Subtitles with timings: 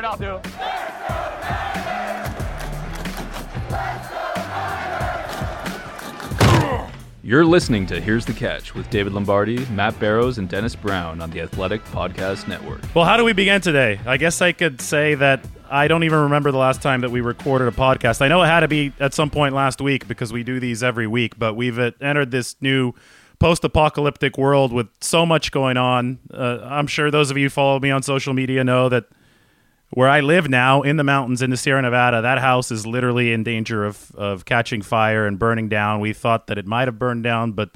[0.00, 0.40] fired, I'll do.
[7.22, 11.30] You're listening to Here's the Catch with David Lombardi, Matt Barrows, and Dennis Brown on
[11.30, 12.80] the Athletic Podcast Network.
[12.94, 14.00] Well, how do we begin today?
[14.06, 17.20] I guess I could say that I don't even remember the last time that we
[17.20, 18.22] recorded a podcast.
[18.22, 20.82] I know it had to be at some point last week because we do these
[20.82, 22.94] every week, but we've uh, entered this new
[23.38, 26.20] post apocalyptic world with so much going on.
[26.32, 29.04] Uh, I'm sure those of you who follow me on social media know that
[29.90, 33.32] where I live now in the mountains in the Sierra Nevada, that house is literally
[33.32, 36.00] in danger of, of catching fire and burning down.
[36.00, 37.70] We thought that it might have burned down, but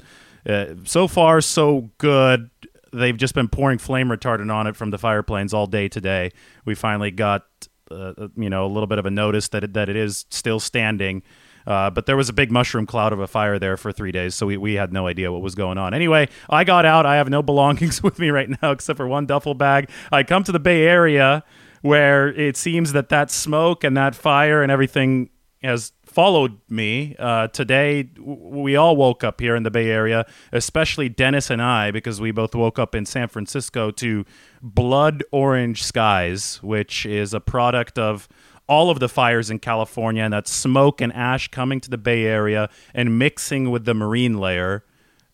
[0.47, 2.49] uh, so far, so good.
[2.91, 6.31] They've just been pouring flame retardant on it from the fire planes all day today.
[6.65, 7.45] We finally got,
[7.89, 10.59] uh, you know, a little bit of a notice that it, that it is still
[10.59, 11.23] standing.
[11.65, 14.35] Uh, but there was a big mushroom cloud of a fire there for three days,
[14.35, 15.93] so we, we had no idea what was going on.
[15.93, 17.05] Anyway, I got out.
[17.05, 19.89] I have no belongings with me right now except for one duffel bag.
[20.11, 21.43] I come to the Bay Area
[21.83, 25.29] where it seems that that smoke and that fire and everything
[25.61, 27.13] has followed me.
[27.19, 31.91] Uh, today, we all woke up here in the Bay Area, especially Dennis and I,
[31.91, 34.23] because we both woke up in San Francisco to
[34.61, 38.29] blood orange skies, which is a product of
[38.65, 42.23] all of the fires in California and that smoke and ash coming to the Bay
[42.23, 44.85] Area and mixing with the marine layer.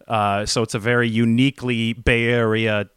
[0.08, 2.90] Uh, so it's a very uniquely Bay Area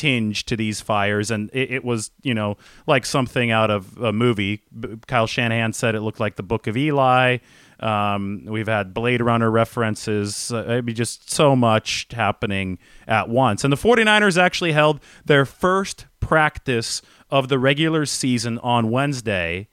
[0.00, 2.56] tinge to these fires, and it, it, was you know
[2.86, 4.62] like something out of a movie.
[5.06, 7.36] Kyle Shanahan said it looked like the Book of Eli.
[7.80, 10.50] Um, we've had Blade Runner references.
[10.50, 13.62] Uh, it'd be just so much happening at once.
[13.62, 19.68] And the 49ers actually held their first practice of the regular season on Wednesday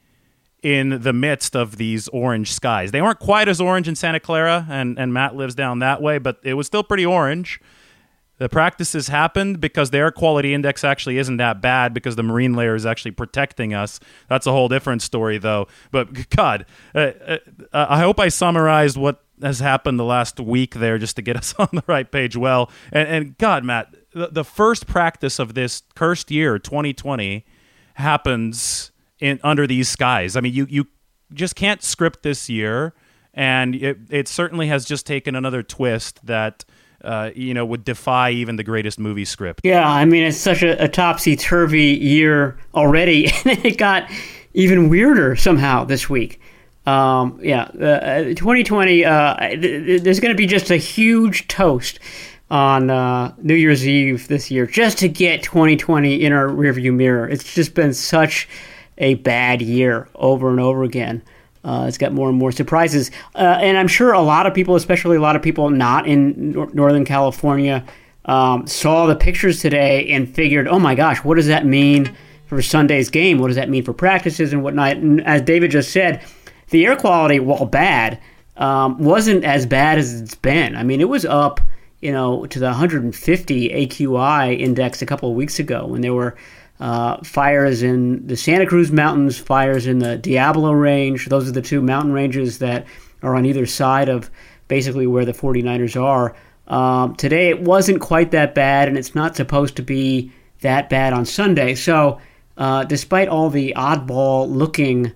[0.61, 2.91] in the midst of these orange skies.
[2.91, 6.17] They weren't quite as orange in Santa Clara, and, and Matt lives down that way,
[6.17, 7.61] but it was still pretty orange.
[8.37, 12.53] The practices happened because the air quality index actually isn't that bad because the marine
[12.53, 13.99] layer is actually protecting us.
[14.29, 15.67] That's a whole different story, though.
[15.91, 17.37] But God, uh, uh,
[17.73, 21.55] I hope I summarized what has happened the last week there just to get us
[21.57, 22.71] on the right page well.
[22.91, 27.45] And, and God, Matt, the, the first practice of this cursed year, 2020,
[27.95, 30.35] happens in under these skies.
[30.35, 30.87] I mean, you you
[31.33, 32.93] just can't script this year,
[33.33, 36.63] and it it certainly has just taken another twist that
[37.03, 39.61] uh, you know, would defy even the greatest movie script.
[39.63, 44.09] Yeah, I mean, it's such a, a topsy turvy year already, and it got
[44.53, 46.41] even weirder somehow this week.
[46.85, 51.99] Um, yeah, uh, 2020, uh, th- there's going to be just a huge toast
[52.49, 57.27] on uh, New Year's Eve this year just to get 2020 in our rearview mirror.
[57.27, 58.47] It's just been such
[58.97, 61.21] a bad year over and over again.
[61.67, 63.11] Uh, it's got more and more surprises.
[63.35, 66.51] Uh, and I'm sure a lot of people, especially a lot of people not in
[66.53, 67.85] nor- Northern California,
[68.23, 72.61] um, saw the pictures today and figured, oh my gosh, what does that mean for
[72.61, 73.37] Sunday's game?
[73.37, 74.95] What does that mean for practices and whatnot?
[74.95, 76.23] And as David just said,
[76.69, 78.17] the air quality, while bad,
[78.55, 80.73] um, wasn't as bad as it's been.
[80.73, 81.59] I mean, it was up,
[81.99, 86.37] you know, to the 150 AQI index a couple of weeks ago when there were
[86.79, 91.25] uh, fires in the Santa Cruz Mountains, fires in the Diablo Range.
[91.27, 92.85] Those are the two mountain ranges that
[93.23, 94.29] are on either side of
[94.67, 96.35] basically where the 49ers are.
[96.67, 101.13] Um, today it wasn't quite that bad, and it's not supposed to be that bad
[101.13, 101.75] on Sunday.
[101.75, 102.19] So,
[102.57, 105.13] uh, despite all the oddball looking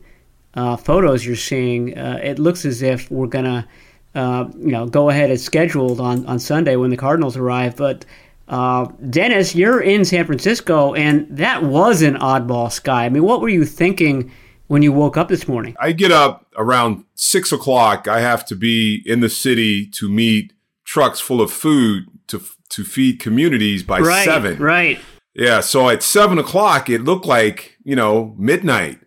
[0.54, 3.68] uh, photos you're seeing, uh, it looks as if we're gonna,
[4.16, 7.76] uh, you know, go ahead as scheduled on, on Sunday when the Cardinals arrive.
[7.76, 8.06] But
[8.52, 13.06] uh, Dennis, you're in San Francisco, and that was an oddball sky.
[13.06, 14.30] I mean, what were you thinking
[14.68, 15.74] when you woke up this morning?
[15.80, 18.10] I get up around six o'clock.
[18.10, 20.52] I have to be in the city to meet
[20.84, 22.42] trucks full of food to
[22.72, 24.58] to feed communities by right, seven.
[24.58, 25.00] Right.
[25.34, 25.62] Yeah.
[25.62, 29.00] So at seven o'clock, it looked like you know midnight.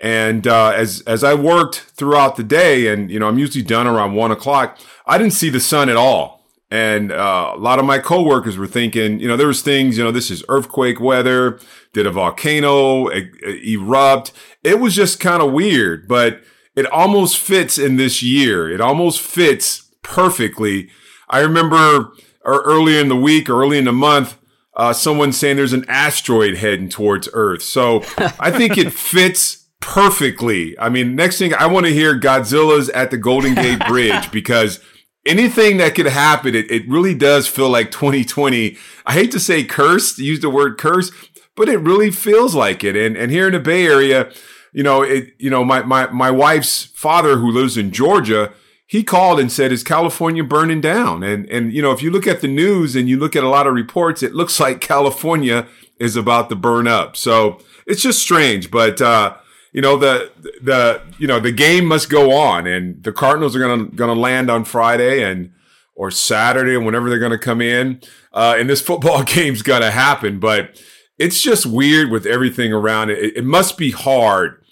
[0.00, 3.88] And uh, as as I worked throughout the day, and you know, I'm usually done
[3.88, 4.78] around one o'clock.
[5.06, 6.35] I didn't see the sun at all.
[6.70, 10.02] And uh, a lot of my coworkers were thinking, you know, there was things, you
[10.02, 11.60] know, this is earthquake weather.
[11.92, 13.30] Did a volcano e-
[13.74, 14.32] erupt?
[14.64, 16.42] It was just kind of weird, but
[16.74, 18.68] it almost fits in this year.
[18.68, 20.90] It almost fits perfectly.
[21.28, 22.12] I remember
[22.44, 24.36] earlier in the week or early in the month,
[24.76, 27.62] uh, someone saying there's an asteroid heading towards Earth.
[27.62, 30.78] So I think it fits perfectly.
[30.78, 34.80] I mean, next thing I want to hear Godzilla's at the Golden Gate Bridge because
[35.26, 38.76] anything that could happen, it, it really does feel like 2020.
[39.04, 41.10] I hate to say cursed, use the word curse,
[41.54, 42.96] but it really feels like it.
[42.96, 44.32] And, and here in the Bay Area,
[44.72, 48.52] you know, it, you know, my, my, my wife's father who lives in Georgia,
[48.86, 52.26] he called and said, "Is California burning down?" And and you know, if you look
[52.26, 55.66] at the news and you look at a lot of reports, it looks like California
[55.98, 57.16] is about to burn up.
[57.16, 59.36] So it's just strange, but uh,
[59.76, 60.32] you know the
[60.62, 64.50] the you know the game must go on, and the Cardinals are gonna gonna land
[64.50, 65.52] on Friday and
[65.94, 68.00] or Saturday, and whenever they're gonna come in,
[68.32, 70.40] uh, and this football game's gonna happen.
[70.40, 70.82] But
[71.18, 73.18] it's just weird with everything around it.
[73.18, 74.64] It, it must be hard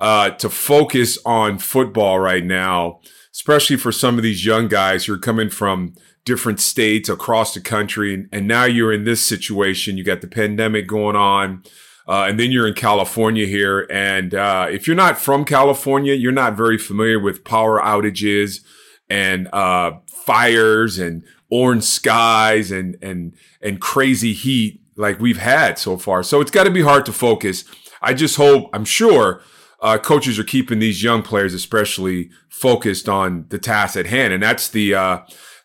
[0.00, 3.00] uh, to focus on football right now
[3.34, 5.94] especially for some of these young guys who are coming from
[6.24, 8.14] different states across the country.
[8.14, 9.96] And, and now you're in this situation.
[9.96, 11.62] You got the pandemic going on.
[12.08, 13.86] Uh, and then you're in California here.
[13.90, 18.60] And uh, if you're not from California, you're not very familiar with power outages
[19.08, 25.96] and uh, fires and orange skies and and and crazy heat like we've had so
[25.96, 26.22] far.
[26.22, 27.64] So it's got to be hard to focus.
[28.00, 29.42] I just hope, I'm sure,
[29.80, 34.42] uh, coaches are keeping these young players, especially focused on the task at hand, and
[34.42, 35.18] that's the uh,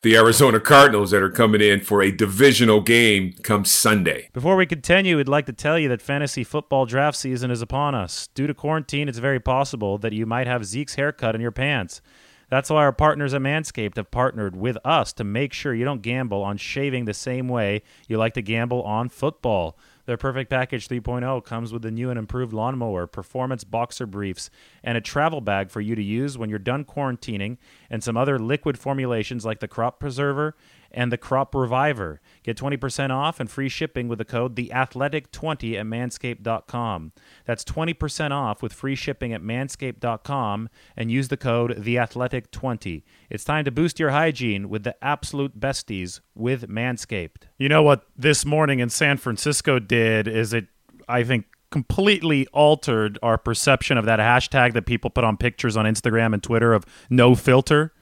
[0.07, 4.29] the Arizona Cardinals that are coming in for a divisional game come Sunday.
[4.31, 7.93] Before we continue, we'd like to tell you that fantasy football draft season is upon
[7.93, 8.29] us.
[8.33, 12.01] Due to quarantine, it's very possible that you might have Zeke's haircut in your pants.
[12.49, 16.01] That's why our partners at Manscaped have partnered with us to make sure you don't
[16.01, 19.77] gamble on shaving the same way you like to gamble on football.
[20.05, 24.49] Their Perfect Package 3.0 comes with the new and improved lawnmower, performance boxer briefs,
[24.87, 27.57] and a travel bag for you to use when you're done quarantining,
[27.89, 30.55] and some other liquid formulations like the Crop Preserver
[30.91, 32.21] and the Crop Reviver.
[32.41, 37.11] Get 20% off and free shipping with the code TheAthletic20 at manscaped.com.
[37.43, 43.03] That's 20% off with free shipping at manscaped.com and use the code TheAthletic20.
[43.29, 47.49] It's time to boost your hygiene with the absolute besties with Manscaped.
[47.57, 50.67] You know what this morning in San Francisco did is it
[51.09, 55.85] I think completely altered our perception of that hashtag that people put on pictures on
[55.85, 57.93] Instagram and Twitter of no filter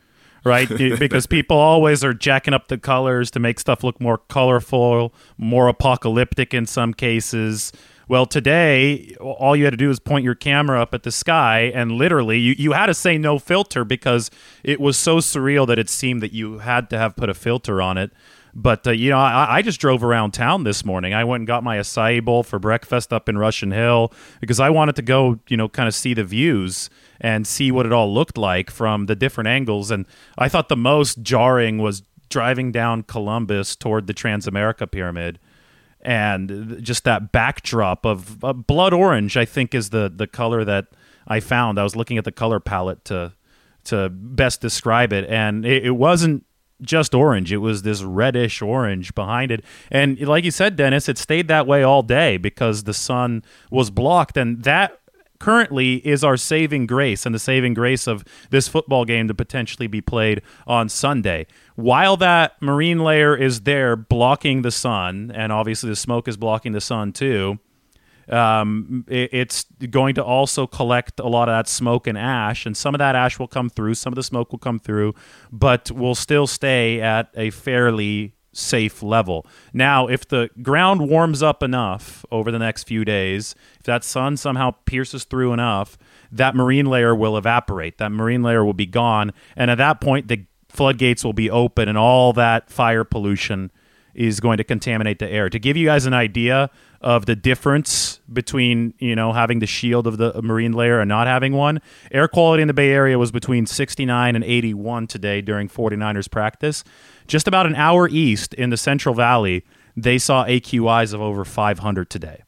[0.45, 0.69] right?
[1.00, 5.67] because people always are jacking up the colors to make stuff look more colorful, more
[5.67, 7.73] apocalyptic in some cases.
[8.07, 11.71] Well, today, all you had to do was point your camera up at the sky,
[11.73, 14.29] and literally, you, you had to say no filter because
[14.63, 17.81] it was so surreal that it seemed that you had to have put a filter
[17.81, 18.11] on it.
[18.56, 21.13] But uh, you know, I, I, just drove around town this morning.
[21.13, 24.69] I went and got my acai bowl for breakfast up in Russian Hill because I
[24.69, 28.13] wanted to go, you know, kind of see the views and see what it all
[28.13, 29.92] looked like from the different angles.
[29.92, 30.06] And
[30.38, 35.38] I thought the most jarring was driving down Columbus toward the Transamerica Pyramid
[36.02, 39.36] and just that backdrop of uh, blood orange.
[39.36, 40.88] I think is the the color that
[41.28, 41.78] I found.
[41.78, 43.34] I was looking at the color palette to
[43.86, 46.46] to best describe it, and it, it wasn't
[46.81, 47.51] just orange.
[47.51, 49.63] It was this reddish orange behind it.
[49.92, 53.89] And like you said, Dennis, it stayed that way all day because the sun was
[53.89, 54.38] blocked.
[54.38, 55.00] And that
[55.39, 59.88] currently is our saving grace and the saving grace of this football game to potentially
[59.88, 61.45] be played on Sunday.
[61.75, 66.71] While that marine layer is there blocking the sun, and obviously the smoke is blocking
[66.71, 67.60] the sun too,
[68.30, 72.75] um, it, it's going to also collect a lot of that smoke and ash, and
[72.75, 75.13] some of that ash will come through, some of the smoke will come through,
[75.51, 79.45] but will still stay at a fairly safe level.
[79.74, 84.38] Now, if the ground warms up enough over the next few days, if that sun
[84.38, 85.98] somehow pierces through enough,
[86.31, 87.98] that marine layer will evaporate.
[87.98, 91.89] That marine layer will be gone, and at that point, the floodgates will be open,
[91.89, 93.71] and all that fire pollution
[94.13, 95.50] is going to contaminate the air.
[95.50, 96.69] To give you guys an idea
[97.06, 101.28] of the difference between, you know, having the shield of the marine layer and not
[101.28, 101.80] having one,
[102.12, 106.83] air quality in the Bay Area was between 69 and 81 today during 49ers practice.
[107.28, 109.64] Just about an hour east in the Central Valley,
[109.95, 112.42] they saw AQIs of over 500 today.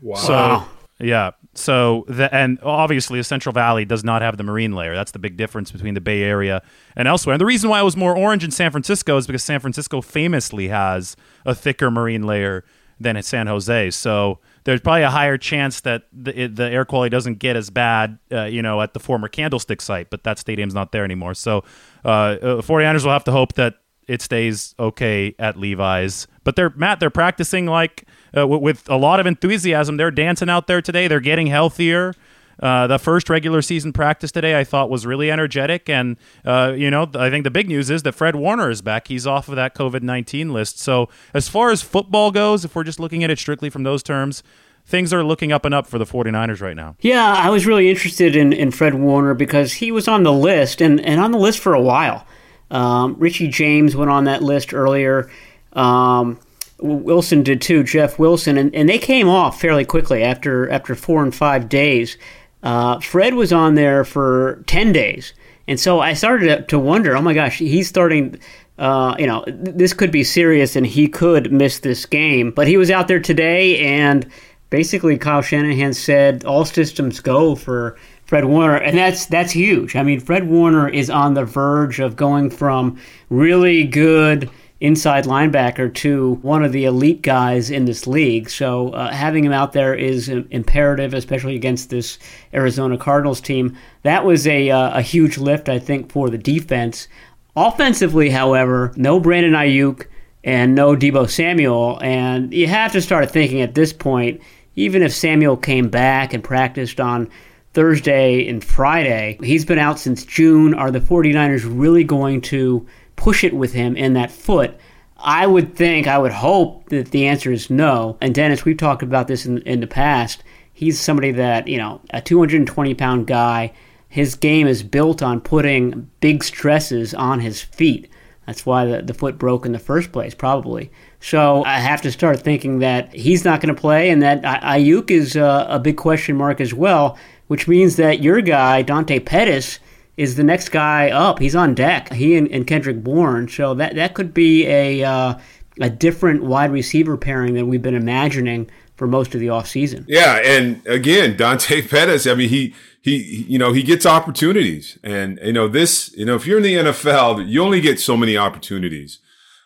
[0.00, 0.16] Wow.
[0.16, 0.64] So,
[0.98, 1.32] yeah.
[1.52, 4.94] So the and obviously the Central Valley does not have the marine layer.
[4.94, 6.62] That's the big difference between the Bay Area
[6.96, 7.34] and elsewhere.
[7.34, 10.00] And the reason why it was more orange in San Francisco is because San Francisco
[10.00, 12.64] famously has a thicker marine layer
[13.02, 13.90] than in San Jose.
[13.90, 18.18] So there's probably a higher chance that the, the air quality doesn't get as bad,
[18.30, 21.34] uh, you know, at the former Candlestick site, but that stadium's not there anymore.
[21.34, 21.64] So
[22.04, 23.74] uh, 49ers uh, will have to hope that
[24.08, 26.26] it stays okay at Levi's.
[26.44, 28.06] But they're Matt, they're practicing like
[28.36, 29.96] uh, with a lot of enthusiasm.
[29.96, 31.08] They're dancing out there today.
[31.08, 32.14] They're getting healthier.
[32.60, 35.88] Uh, the first regular season practice today, I thought, was really energetic.
[35.88, 39.08] And, uh, you know, I think the big news is that Fred Warner is back.
[39.08, 40.78] He's off of that COVID 19 list.
[40.78, 44.02] So, as far as football goes, if we're just looking at it strictly from those
[44.02, 44.42] terms,
[44.86, 46.96] things are looking up and up for the 49ers right now.
[47.00, 50.80] Yeah, I was really interested in, in Fred Warner because he was on the list
[50.80, 52.26] and, and on the list for a while.
[52.70, 55.30] Um, Richie James went on that list earlier.
[55.74, 56.38] Um,
[56.78, 61.22] Wilson did too, Jeff Wilson, and, and they came off fairly quickly after after four
[61.22, 62.16] and five days.
[62.62, 65.32] Uh, Fred was on there for ten days,
[65.66, 68.38] And so I started to, to wonder, oh my gosh, he's starting.
[68.78, 72.50] Uh, you know, this could be serious, and he could miss this game.
[72.50, 74.26] But he was out there today, and
[74.70, 79.94] basically, Kyle Shanahan said all systems go for Fred Warner, and that's that's huge.
[79.94, 84.50] I mean, Fred Warner is on the verge of going from really good
[84.82, 88.50] inside linebacker to one of the elite guys in this league.
[88.50, 92.18] So uh, having him out there is imperative, especially against this
[92.52, 93.78] Arizona Cardinals team.
[94.02, 97.06] That was a, uh, a huge lift, I think, for the defense.
[97.54, 100.06] Offensively, however, no Brandon Aiyuk
[100.42, 104.40] and no Deebo Samuel, and you have to start thinking at this point,
[104.74, 107.30] even if Samuel came back and practiced on
[107.72, 110.74] Thursday and Friday, he's been out since June.
[110.74, 112.84] Are the 49ers really going to
[113.16, 114.76] push it with him in that foot?
[115.18, 118.16] I would think, I would hope that the answer is no.
[118.20, 120.42] And Dennis, we've talked about this in, in the past.
[120.72, 123.72] He's somebody that, you know, a 220 pound guy,
[124.08, 128.10] his game is built on putting big stresses on his feet.
[128.46, 130.90] That's why the, the foot broke in the first place, probably.
[131.20, 135.10] So I have to start thinking that he's not going to play and that Aiyuk
[135.10, 137.16] is a, a big question mark as well,
[137.46, 139.78] which means that your guy, Dante Pettis,
[140.22, 141.40] is the next guy up.
[141.40, 142.12] He's on deck.
[142.12, 143.48] He and, and Kendrick Bourne.
[143.48, 145.34] So that that could be a uh,
[145.80, 150.04] a different wide receiver pairing than we've been imagining for most of the offseason.
[150.06, 152.26] Yeah, and again, Dante Pettis.
[152.26, 156.14] I mean, he he you know he gets opportunities, and you know this.
[156.16, 159.18] You know, if you're in the NFL, you only get so many opportunities.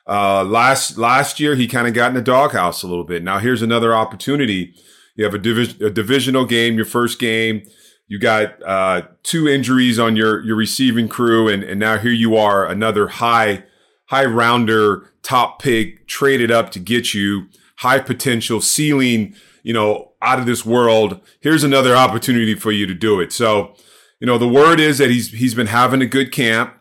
[0.08, 3.22] Uh, last last year, he kind of got in the doghouse a little bit.
[3.22, 4.74] Now here's another opportunity.
[5.16, 7.62] You have a, divi- a divisional game, your first game
[8.08, 12.36] you got uh, two injuries on your your receiving crew, and and now here you
[12.36, 13.64] are, another high
[14.06, 17.48] high rounder, top pick, traded up to get you,
[17.78, 21.20] high potential, ceiling, you know, out of this world.
[21.40, 23.32] Here's another opportunity for you to do it.
[23.32, 23.74] So,
[24.20, 26.74] you know, the word is that he's he's been having a good camp.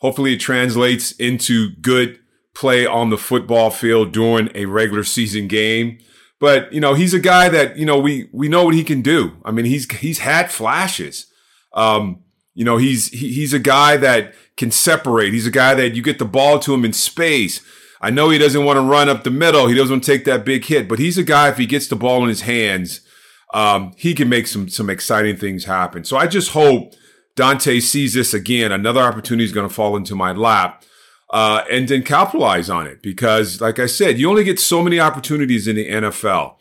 [0.00, 2.18] Hopefully, it translates into good
[2.54, 5.98] play on the football field during a regular season game.
[6.38, 9.02] But you know, he's a guy that you know we we know what he can
[9.02, 9.36] do.
[9.44, 11.26] I mean, he's he's had flashes.
[11.72, 12.22] Um,
[12.54, 15.32] you know, he's he, he's a guy that can separate.
[15.32, 17.60] He's a guy that you get the ball to him in space.
[18.00, 19.66] I know he doesn't want to run up the middle.
[19.68, 21.88] He doesn't want to take that big hit, but he's a guy if he gets
[21.88, 23.00] the ball in his hands,
[23.54, 26.04] um, he can make some some exciting things happen.
[26.04, 26.94] So I just hope
[27.34, 28.72] Dante sees this again.
[28.72, 30.82] Another opportunity is going to fall into my lap
[31.30, 33.02] uh, and then capitalize on it.
[33.02, 36.54] Because, like I said, you only get so many opportunities in the NFL.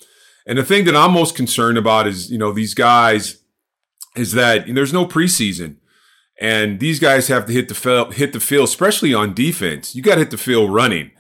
[0.46, 3.42] And the thing that I'm most concerned about is, you know, these guys
[4.16, 5.78] is that there's no preseason,
[6.40, 9.96] and these guys have to hit the field, hit the field, especially on defense.
[9.96, 11.12] You got to hit the field running,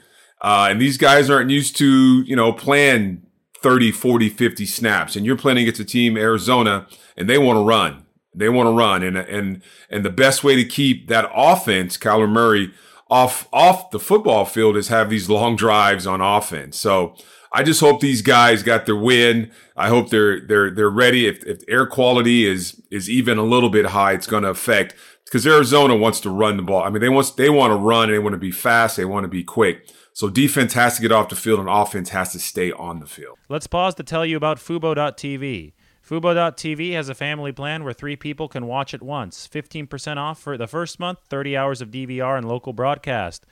[0.41, 3.23] uh, and these guys aren't used to, you know, playing
[3.61, 5.15] 30, 40, 50 snaps.
[5.15, 6.87] And you're playing against a team, Arizona,
[7.17, 8.05] and they want to run.
[8.33, 12.29] They want to run, and and and the best way to keep that offense, Kyler
[12.29, 12.71] Murray
[13.09, 16.79] off off the football field is have these long drives on offense.
[16.79, 17.15] So
[17.51, 19.51] I just hope these guys got their win.
[19.77, 21.27] I hope they're they're they're ready.
[21.27, 24.95] If, if air quality is is even a little bit high, it's going to affect
[25.25, 26.83] because Arizona wants to run the ball.
[26.83, 28.97] I mean, they want they want to run they want to be fast.
[28.97, 29.89] They want to be quick.
[30.13, 33.05] So defense has to get off the field and offense has to stay on the
[33.05, 33.37] field.
[33.49, 35.73] Let's pause to tell you about Fubo.tv.
[36.07, 39.49] Fubo.tv has a family plan where three people can watch at once.
[39.51, 43.43] 15% off for the first month, 30 hours of DVR and local broadcast.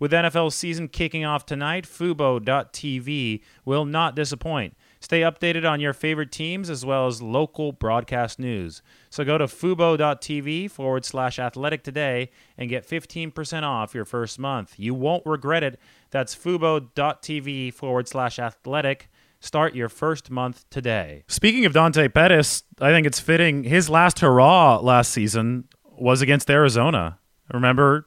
[0.00, 4.74] With NFL season kicking off tonight, Fubo.tv will not disappoint.
[4.98, 8.82] Stay updated on your favorite teams as well as local broadcast news.
[9.08, 14.74] So go to Fubo.tv forward slash athletic today and get 15% off your first month.
[14.78, 15.78] You won't regret it.
[16.10, 19.09] That's Fubo.tv forward slash athletic.
[19.40, 21.24] Start your first month today.
[21.26, 23.64] Speaking of Dante Pettis, I think it's fitting.
[23.64, 27.18] His last hurrah last season was against Arizona.
[27.52, 28.06] Remember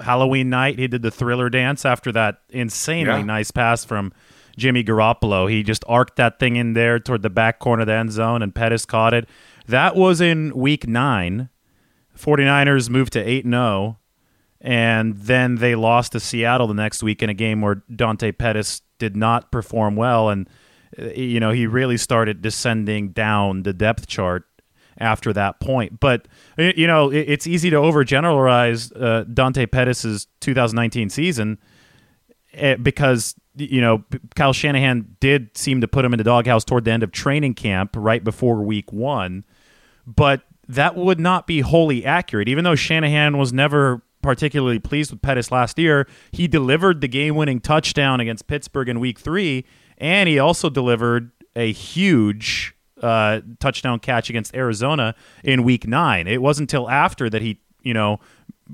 [0.00, 0.78] Halloween night?
[0.78, 3.22] He did the thriller dance after that insanely yeah.
[3.22, 4.12] nice pass from
[4.56, 5.50] Jimmy Garoppolo.
[5.50, 8.40] He just arced that thing in there toward the back corner of the end zone,
[8.40, 9.28] and Pettis caught it.
[9.66, 11.50] That was in week nine.
[12.18, 13.98] 49ers moved to 8 0
[14.64, 18.80] and then they lost to Seattle the next week in a game where Dante Pettis
[19.04, 20.48] did not perform well, and
[20.98, 24.44] uh, you know he really started descending down the depth chart
[24.96, 26.00] after that point.
[26.00, 31.58] But you know it's easy to overgeneralize uh, Dante Pettis's 2019 season
[32.54, 36.86] eh, because you know Kyle Shanahan did seem to put him in the doghouse toward
[36.86, 39.44] the end of training camp, right before Week One,
[40.06, 42.48] but that would not be wholly accurate.
[42.48, 46.08] Even though Shanahan was never particularly pleased with Pettis last year.
[46.32, 49.64] He delivered the game winning touchdown against Pittsburgh in week three,
[49.98, 55.14] and he also delivered a huge uh, touchdown catch against Arizona
[55.44, 56.26] in week nine.
[56.26, 58.18] It wasn't until after that he you know,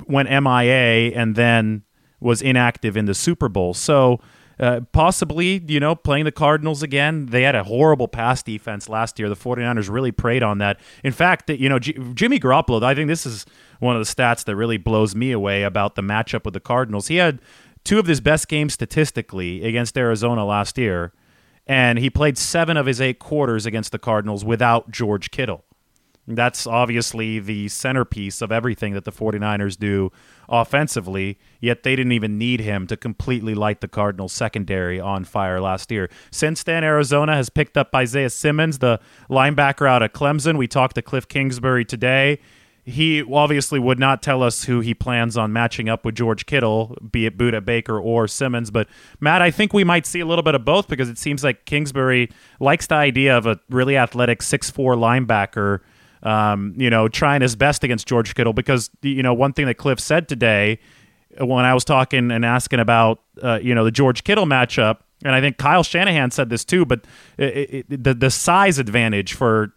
[0.07, 1.83] went MIA and then
[2.21, 3.75] was inactive in the Super Bowl.
[3.75, 4.21] So
[4.59, 7.27] uh, possibly, you know, playing the Cardinals again.
[7.27, 9.29] They had a horrible pass defense last year.
[9.29, 10.79] The 49ers really preyed on that.
[11.03, 13.47] In fact, you know, G- Jimmy Garoppolo, I think this is
[13.81, 17.09] one of the stats that really blows me away about the matchup with the Cardinals.
[17.09, 17.41] He had
[17.85, 21.13] two of his best games statistically against Arizona last year,
[21.67, 25.65] and he played seven of his eight quarters against the Cardinals without George Kittle.
[26.27, 30.13] That's obviously the centerpiece of everything that the 49ers do
[30.49, 35.61] offensively, yet they didn't even need him to completely light the Cardinals secondary on fire
[35.61, 36.09] last year.
[36.31, 40.57] Since then, Arizona has picked up Isaiah Simmons, the linebacker out of Clemson.
[40.57, 42.41] We talked to Cliff Kingsbury today.
[42.85, 46.97] He obviously would not tell us who he plans on matching up with George Kittle,
[47.11, 48.71] be it Budda Baker or Simmons.
[48.71, 48.89] But
[49.21, 51.67] Matt, I think we might see a little bit of both because it seems like
[51.67, 55.81] Kingsbury likes the idea of a really athletic six-four linebacker
[56.23, 59.75] um, you know, trying his best against George Kittle because, you know, one thing that
[59.75, 60.79] Cliff said today
[61.39, 65.35] when I was talking and asking about, uh, you know, the George Kittle matchup, and
[65.35, 67.05] I think Kyle Shanahan said this too, but
[67.39, 69.73] it, it, the, the size advantage for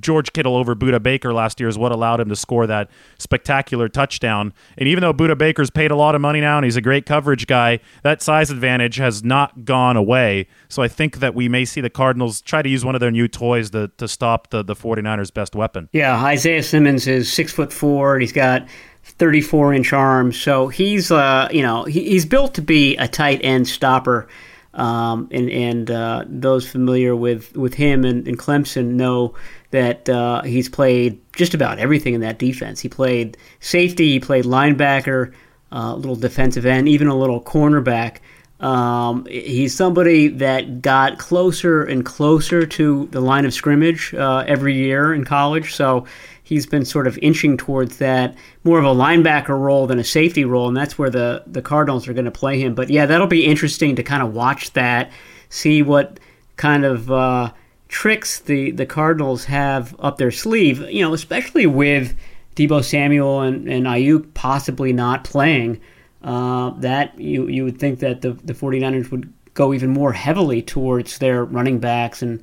[0.00, 3.88] George Kittle over Budda Baker last year is what allowed him to score that spectacular
[3.88, 4.52] touchdown.
[4.76, 7.06] And even though Budda Baker's paid a lot of money now and he's a great
[7.06, 10.48] coverage guy, that size advantage has not gone away.
[10.68, 13.10] So I think that we may see the Cardinals try to use one of their
[13.10, 15.88] new toys to, to stop the, the 49ers' best weapon.
[15.92, 18.18] Yeah, Isaiah Simmons is six foot four.
[18.18, 18.68] He's got
[19.04, 20.40] 34 inch arms.
[20.40, 24.28] So he's, uh, you know, he, he's built to be a tight end stopper.
[24.74, 29.34] Um, and and uh, those familiar with, with him and, and Clemson know
[29.70, 32.80] that uh, he's played just about everything in that defense.
[32.80, 35.32] He played safety, he played linebacker,
[35.70, 38.18] uh, a uh, little defensive end, even a little cornerback.
[38.60, 44.74] Um, he's somebody that got closer and closer to the line of scrimmage uh, every
[44.74, 45.74] year in college.
[45.74, 46.06] So
[46.42, 48.34] he's been sort of inching towards that
[48.64, 52.08] more of a linebacker role than a safety role, and that's where the the Cardinals
[52.08, 52.74] are going to play him.
[52.74, 55.12] But yeah, that'll be interesting to kind of watch that,
[55.50, 56.18] see what
[56.56, 57.52] kind of uh,
[57.88, 62.14] tricks the, the Cardinals have up their sleeve, you know, especially with
[62.54, 65.80] Deebo Samuel and, and Aiyuk possibly not playing,
[66.22, 70.62] uh, that you, you would think that the, the 49ers would go even more heavily
[70.62, 72.42] towards their running backs and,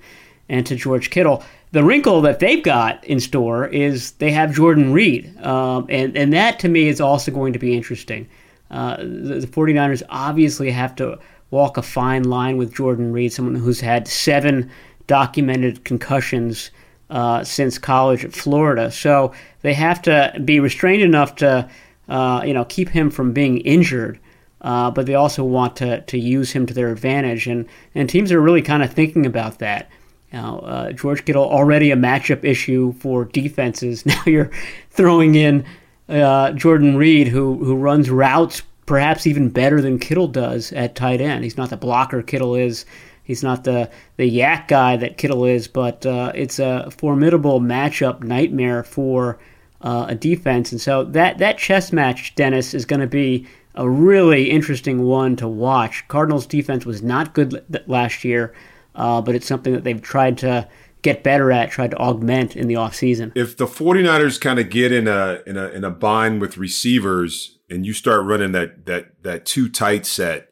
[0.50, 1.44] and to George Kittle.
[1.72, 6.34] The wrinkle that they've got in store is they have Jordan Reed, um, and, and
[6.34, 8.28] that to me is also going to be interesting.
[8.72, 11.20] Uh, the, the 49ers obviously have to
[11.52, 14.72] walk a fine line with Jordan Reed, someone who's had seven
[15.08, 16.72] documented concussions
[17.10, 18.92] uh, since college at Florida.
[18.92, 21.70] So they have to be restrained enough to,
[22.10, 24.20] uh, you know, keep him from being injured.
[24.62, 28.32] Uh, but they also want to, to use him to their advantage, and, and teams
[28.32, 29.92] are really kind of thinking about that.
[30.34, 34.06] Now, uh, George Kittle already a matchup issue for defenses.
[34.06, 34.52] Now you're
[34.90, 35.66] throwing in
[36.10, 41.22] uh, Jordan Reed, who who runs routes perhaps even better than Kittle does at tight
[41.22, 41.44] end.
[41.44, 42.86] He's not the blocker Kittle is
[43.26, 48.24] He's not the the YAC guy that Kittle is, but uh, it's a formidable matchup
[48.24, 49.40] nightmare for
[49.82, 50.72] uh, a defense.
[50.72, 55.36] And so that that chess match, Dennis, is going to be a really interesting one
[55.38, 56.08] to watch.
[56.08, 58.54] Cardinals defense was not good last year,
[58.96, 60.68] uh, but it's something that they've tried to
[61.02, 63.32] get better at, tried to augment in the offseason.
[63.36, 67.58] If the 49ers kind of get in a in a in a bind with receivers
[67.70, 70.50] and you start running that that that two tight set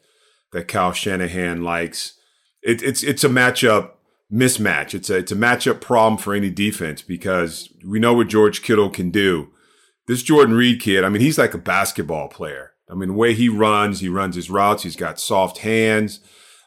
[0.52, 2.14] that Kyle Shanahan likes,
[2.64, 3.92] it, it's it's a matchup
[4.32, 4.94] mismatch.
[4.94, 8.90] It's a it's a matchup problem for any defense because we know what George Kittle
[8.90, 9.50] can do.
[10.08, 12.72] This Jordan Reed kid, I mean, he's like a basketball player.
[12.90, 14.84] I mean, the way he runs, he runs his routes.
[14.84, 16.20] He's got soft hands.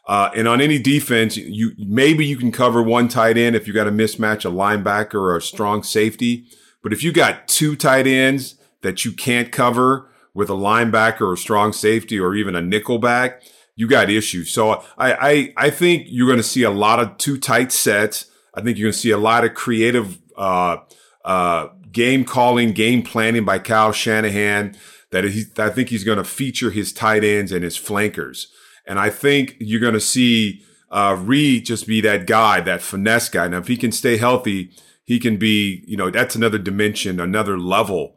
[0.07, 3.73] Uh, and on any defense, you maybe you can cover one tight end if you
[3.73, 6.47] got a mismatch, a linebacker or a strong safety.
[6.81, 11.35] But if you got two tight ends that you can't cover with a linebacker or
[11.35, 13.41] strong safety or even a nickel back,
[13.77, 14.51] you got issues.
[14.51, 18.25] So I, I, I think you're going to see a lot of two tight sets.
[18.53, 20.77] I think you're going to see a lot of creative, uh,
[21.23, 24.75] uh, game calling, game planning by Kyle Shanahan
[25.11, 28.51] that he, I think he's going to feature his tight ends and his flankers.
[28.85, 33.29] And I think you're going to see, uh, Reed just be that guy, that finesse
[33.29, 33.47] guy.
[33.47, 34.71] Now, if he can stay healthy,
[35.03, 38.15] he can be, you know, that's another dimension, another level,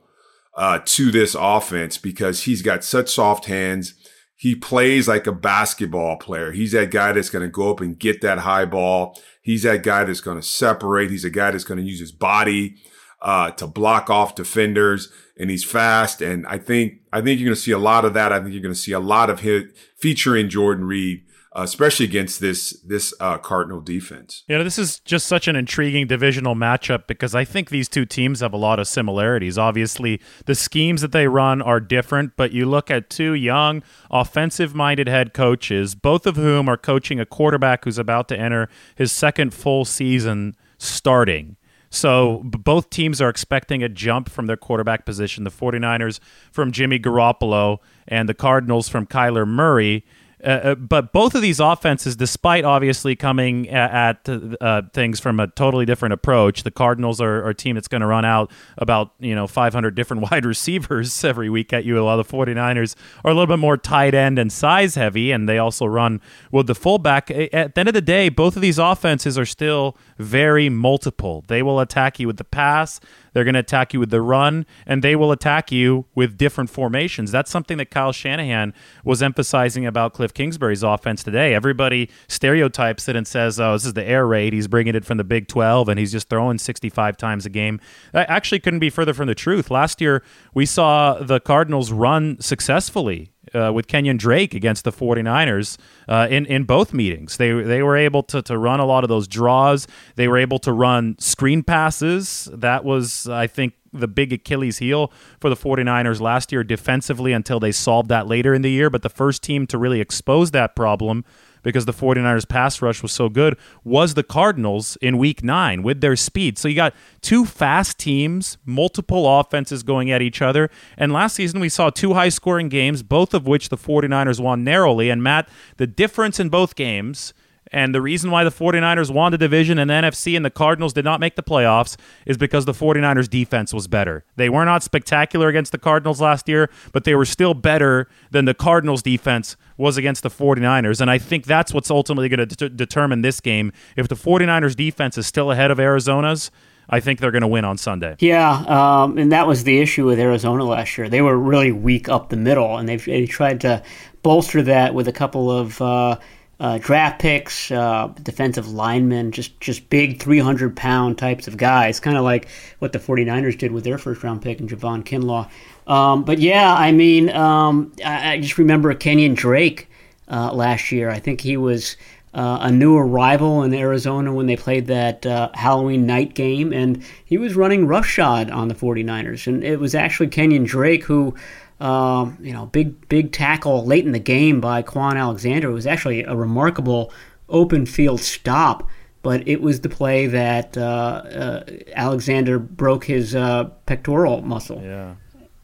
[0.57, 3.95] uh, to this offense because he's got such soft hands
[4.41, 6.51] he plays like a basketball player.
[6.51, 9.21] He's that guy that's going to go up and get that high ball.
[9.43, 11.11] He's that guy that's going to separate.
[11.11, 12.77] He's a guy that's going to use his body
[13.21, 16.23] uh, to block off defenders, and he's fast.
[16.23, 18.33] And I think I think you're going to see a lot of that.
[18.33, 21.23] I think you're going to see a lot of him featuring Jordan Reed
[21.53, 24.45] uh, especially against this this uh, Cardinal defense.
[24.47, 28.07] You know, this is just such an intriguing divisional matchup because I think these two
[28.07, 29.59] teams have a lot of similarities.
[29.59, 34.75] Obviously, the schemes that they run are different, but you look at two young, offensive
[34.75, 39.11] minded head coaches, both of whom are coaching a quarterback who's about to enter his
[39.11, 41.57] second full season starting.
[41.91, 45.43] So both teams are expecting a jump from their quarterback position.
[45.43, 46.21] The 49ers
[46.53, 50.05] from Jimmy Garoppolo and the Cardinals from Kyler Murray.
[50.43, 55.39] Uh, uh, but both of these offenses, despite obviously coming at, at uh, things from
[55.39, 58.51] a totally different approach, the Cardinals are, are a team that's going to run out
[58.79, 62.03] about you know 500 different wide receivers every week at you.
[62.03, 65.59] While the 49ers are a little bit more tight end and size heavy, and they
[65.59, 67.31] also run with the fullback.
[67.31, 71.45] At the end of the day, both of these offenses are still very multiple.
[71.49, 73.01] They will attack you with the pass.
[73.33, 76.71] They're going to attack you with the run, and they will attack you with different
[76.71, 77.31] formations.
[77.31, 78.75] That's something that Kyle Shanahan
[79.05, 81.55] was emphasizing about Cliff Kingsbury's offense today.
[81.55, 84.53] Everybody stereotypes it and says, oh, this is the air raid.
[84.53, 87.81] He's bringing it from the Big 12, and he's just throwing 65 times a game.
[88.13, 89.71] That actually couldn't be further from the truth.
[89.71, 90.23] Last year,
[90.55, 96.47] we saw the Cardinals run successfully uh, with Kenyon Drake against the 49ers uh, in,
[96.47, 97.37] in both meetings.
[97.37, 99.87] They, they were able to, to run a lot of those draws.
[100.17, 102.49] They were able to run screen passes.
[102.53, 107.59] That was, I think, the big Achilles heel for the 49ers last year defensively until
[107.59, 108.89] they solved that later in the year.
[108.89, 111.25] But the first team to really expose that problem
[111.63, 116.01] because the 49ers pass rush was so good was the Cardinals in week 9 with
[116.01, 116.59] their speed.
[116.59, 120.71] So you got two fast teams, multiple offenses going at each other.
[120.97, 124.65] And last season we saw two high scoring games, both of which the 49ers won
[124.65, 125.11] narrowly.
[125.11, 127.33] And Matt, the difference in both games
[127.73, 130.93] and the reason why the 49ers won the division and the NFC and the Cardinals
[130.93, 134.25] did not make the playoffs is because the 49ers defense was better.
[134.37, 138.45] They were not spectacular against the Cardinals last year, but they were still better than
[138.45, 141.01] the Cardinals defense was against the 49ers.
[141.01, 143.73] And I think that's what's ultimately going to de- determine this game.
[143.97, 146.51] If the 49ers defense is still ahead of Arizona's,
[146.93, 148.17] I think they're going to win on Sunday.
[148.19, 151.09] Yeah, um, and that was the issue with Arizona last year.
[151.09, 153.83] They were really weak up the middle, and they've they tried to
[154.25, 155.81] bolster that with a couple of.
[155.81, 156.19] Uh,
[156.61, 162.19] uh, draft picks, uh, defensive linemen, just just big 300 pound types of guys, kind
[162.19, 162.49] of like
[162.81, 165.51] what the 49ers did with their first round pick and Javon Kinlaw.
[165.91, 169.89] Um, but yeah, I mean, um, I, I, just remember Kenyon Drake
[170.31, 171.11] uh, last year.
[171.11, 171.97] I think he was
[172.35, 177.03] uh, a new arrival in Arizona when they played that uh, Halloween night game, and
[177.25, 179.47] he was running roughshod on the 49ers.
[179.47, 181.35] And it was actually Kenyon Drake who
[181.81, 185.71] um, you know, big big tackle late in the game by Kwon Alexander.
[185.71, 187.13] It was actually a remarkable
[187.49, 188.89] open field stop,
[189.23, 191.65] but it was the play that uh, uh,
[191.95, 194.81] Alexander broke his uh, pectoral muscle.
[194.83, 195.15] Yeah.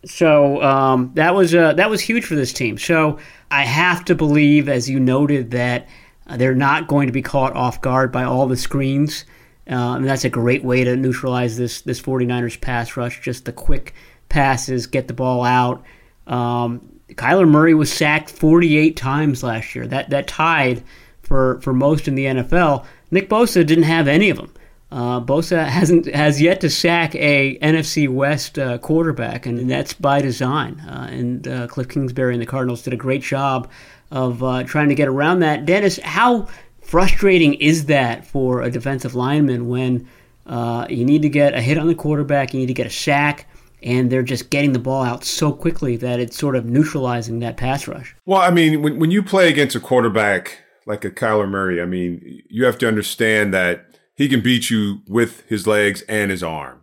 [0.07, 2.79] So um, that was uh, that was huge for this team.
[2.79, 3.19] So
[3.51, 5.89] I have to believe, as you noted, that
[6.37, 9.25] they're not going to be caught off guard by all the screens.
[9.69, 13.21] Uh, and that's a great way to neutralize this this 49ers pass rush.
[13.21, 13.95] Just the quick
[14.29, 15.85] passes, get the ball out.
[16.27, 19.87] Um, Kyler Murray was sacked 48 times last year.
[19.87, 20.83] That that tied
[21.23, 22.85] for for most in the NFL.
[23.11, 24.53] Nick Bosa didn't have any of them.
[24.91, 30.21] Uh, Bosa hasn't has yet to sack a NFC West uh, quarterback, and that's by
[30.21, 30.81] design.
[30.81, 33.71] Uh, and uh, Cliff Kingsbury and the Cardinals did a great job
[34.11, 35.67] of uh, trying to get around that.
[35.67, 36.49] Dennis, how
[36.81, 40.09] frustrating is that for a defensive lineman when
[40.47, 42.91] uh, you need to get a hit on the quarterback, you need to get a
[42.91, 43.49] sack?
[43.87, 47.57] And they're just getting the ball out so quickly that it's sort of neutralizing that
[47.57, 48.17] pass rush.
[48.27, 51.87] Well, I mean, when, when you play against a quarterback like a Kyler Murray, I
[51.87, 56.43] mean, you have to understand that he can beat you with his legs and his
[56.43, 56.83] arm.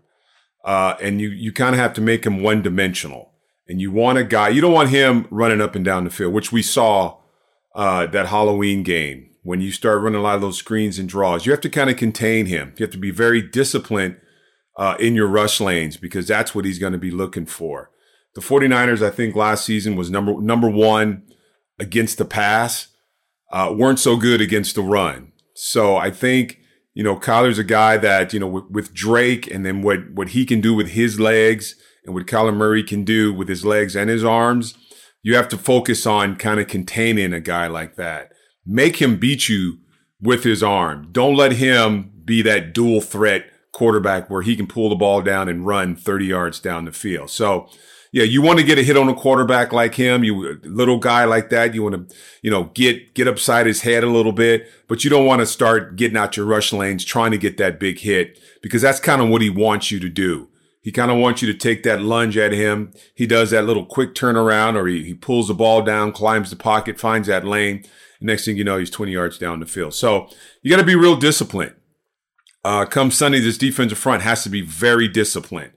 [0.63, 3.33] Uh, and you, you kind of have to make him one dimensional.
[3.67, 6.33] And you want a guy, you don't want him running up and down the field,
[6.33, 7.17] which we saw
[7.75, 11.45] uh, that Halloween game when you start running a lot of those screens and draws.
[11.45, 12.73] You have to kind of contain him.
[12.77, 14.17] You have to be very disciplined
[14.77, 17.91] uh, in your rush lanes because that's what he's going to be looking for.
[18.35, 21.23] The 49ers, I think last season was number, number one
[21.79, 22.87] against the pass,
[23.51, 25.31] uh, weren't so good against the run.
[25.53, 26.59] So I think,
[26.95, 30.29] you know, Kyler's a guy that, you know, with, with Drake and then what, what
[30.29, 33.95] he can do with his legs and what Kyler Murray can do with his legs
[33.95, 34.75] and his arms,
[35.21, 38.31] you have to focus on kind of containing a guy like that.
[38.65, 39.77] Make him beat you
[40.19, 41.09] with his arm.
[41.11, 45.49] Don't let him be that dual threat quarterback where he can pull the ball down
[45.49, 47.29] and run 30 yards down the field.
[47.29, 47.69] So,
[48.11, 51.25] yeah, you want to get a hit on a quarterback like him, you little guy
[51.25, 51.73] like that.
[51.73, 55.09] You want to, you know, get get upside his head a little bit, but you
[55.09, 58.39] don't want to start getting out your rush lanes trying to get that big hit
[58.61, 60.47] because that's kind of what he wants you to do.
[60.81, 62.91] He kind of wants you to take that lunge at him.
[63.15, 66.55] He does that little quick turnaround or he, he pulls the ball down, climbs the
[66.55, 67.85] pocket, finds that lane
[68.23, 69.93] Next thing you know, he's 20 yards down the field.
[69.93, 70.29] So
[70.61, 71.75] you got to be real disciplined.
[72.63, 75.73] Uh, come Sunday, this defensive front has to be very disciplined.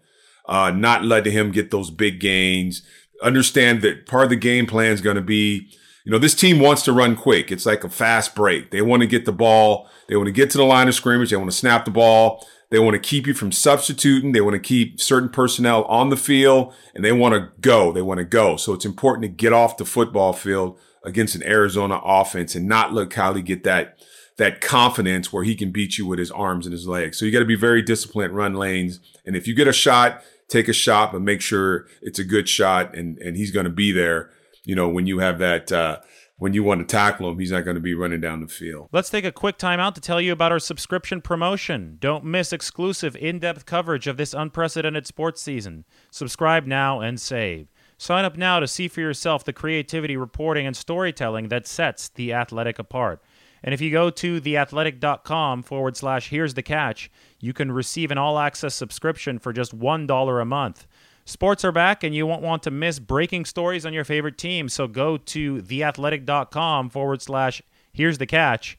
[0.49, 2.83] Uh, not letting him get those big gains.
[3.23, 5.69] Understand that part of the game plan is going to be,
[6.05, 7.51] you know, this team wants to run quick.
[7.51, 8.71] It's like a fast break.
[8.71, 9.89] They want to get the ball.
[10.09, 11.31] They want to get to the line of scrimmage.
[11.31, 12.47] They want to snap the ball.
[12.71, 14.33] They want to keep you from substituting.
[14.33, 17.91] They want to keep certain personnel on the field and they want to go.
[17.91, 18.57] They want to go.
[18.57, 22.93] So it's important to get off the football field against an Arizona offense and not
[22.93, 23.99] let Kylie get that
[24.37, 27.19] that confidence where he can beat you with his arms and his legs.
[27.19, 29.01] So you got to be very disciplined, run lanes.
[29.25, 32.49] And if you get a shot, take a shot, but make sure it's a good
[32.49, 34.31] shot and, and he's going to be there,
[34.65, 36.01] you know, when you have that, uh,
[36.39, 38.89] when you want to tackle him, he's not going to be running down the field.
[38.93, 41.97] Let's take a quick time out to tell you about our subscription promotion.
[41.99, 45.87] Don't miss exclusive in depth coverage of this unprecedented sports season.
[46.11, 47.69] Subscribe now and save.
[47.97, 52.35] Sign up now to see for yourself the creativity, reporting, and storytelling that sets The
[52.35, 53.23] Athletic apart.
[53.67, 58.17] And if you go to theathletic.com forward slash here's the catch, you can receive an
[58.17, 60.87] all access subscription for just $1 a month.
[61.25, 64.69] Sports are back, and you won't want to miss breaking stories on your favorite team.
[64.69, 67.61] So go to theathletic.com forward slash
[67.93, 68.79] here's the catch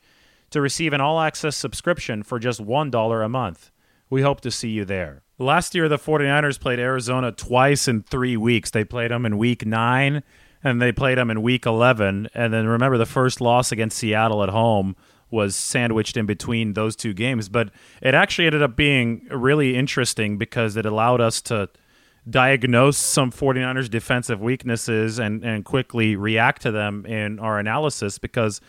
[0.52, 3.72] to receive an all access subscription for just $1 a month.
[4.10, 5.24] We hope to see you there.
[5.38, 8.72] Last year, the 49ers played Arizona twice in three weeks.
[8.72, 10.24] They played them in week nine
[10.64, 12.30] and they played them in week 11.
[12.34, 14.96] And then remember, the first loss against Seattle at home
[15.30, 17.50] was sandwiched in between those two games.
[17.50, 17.70] But
[18.02, 21.70] it actually ended up being really interesting because it allowed us to
[22.30, 28.60] diagnose some 49ers defensive weaknesses and, and quickly react to them in our analysis because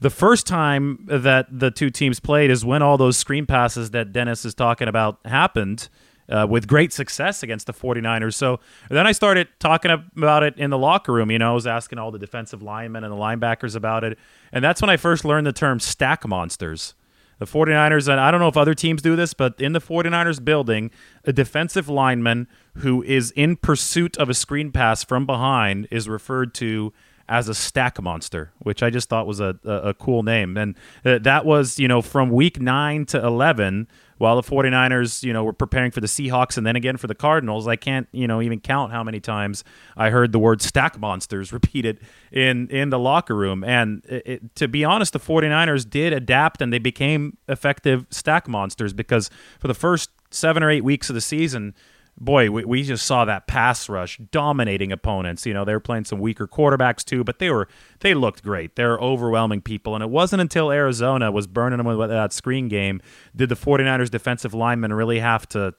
[0.00, 4.12] the first time that the two teams played is when all those screen passes that
[4.12, 5.88] Dennis is talking about happened
[6.30, 8.34] uh, with great success against the 49ers.
[8.34, 11.30] So then I started talking about it in the locker room.
[11.30, 14.18] You know, I was asking all the defensive linemen and the linebackers about it.
[14.52, 16.94] And that's when I first learned the term stack monsters.
[17.38, 20.44] The 49ers, and I don't know if other teams do this, but in the 49ers
[20.44, 20.90] building,
[21.24, 22.46] a defensive lineman
[22.78, 26.92] who is in pursuit of a screen pass from behind is referred to
[27.30, 30.56] as a stack monster, which I just thought was a, a, a cool name.
[30.58, 33.88] And uh, that was, you know, from week 9 to 11
[34.20, 37.14] while the 49ers, you know, were preparing for the Seahawks and then again for the
[37.14, 39.64] Cardinals, I can't, you know, even count how many times
[39.96, 43.64] I heard the word stack monsters repeated in in the locker room.
[43.64, 48.46] And it, it, to be honest, the 49ers did adapt and they became effective stack
[48.46, 51.74] monsters because for the first 7 or 8 weeks of the season,
[52.20, 55.46] boy, we, we just saw that pass rush dominating opponents.
[55.46, 57.66] You know, they were playing some weaker quarterbacks too, but they were
[58.00, 58.76] they looked great.
[58.76, 59.94] They're overwhelming people.
[59.94, 63.00] And it wasn't until Arizona was burning them with that screen game
[63.34, 65.74] did the 49ers defensive linemen really have to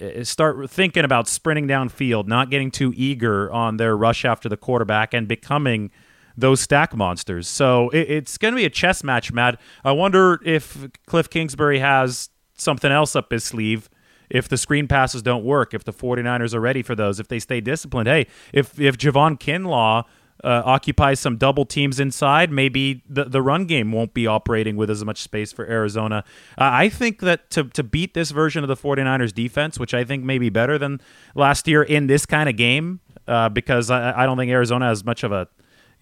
[0.00, 4.56] uh, start thinking about sprinting downfield, not getting too eager on their rush after the
[4.56, 5.90] quarterback and becoming
[6.36, 7.46] those stack monsters.
[7.46, 9.60] So it, it's going to be a chess match, Matt.
[9.84, 13.88] I wonder if Cliff Kingsbury has something else up his sleeve
[14.32, 17.38] if the screen passes don't work, if the 49ers are ready for those, if they
[17.38, 18.08] stay disciplined.
[18.08, 20.04] Hey, if if Javon Kinlaw
[20.42, 24.90] uh, occupies some double teams inside, maybe the, the run game won't be operating with
[24.90, 26.24] as much space for Arizona.
[26.58, 30.02] Uh, I think that to, to beat this version of the 49ers defense, which I
[30.02, 31.00] think may be better than
[31.34, 35.04] last year in this kind of game, uh, because I, I don't think Arizona has
[35.04, 35.46] much of a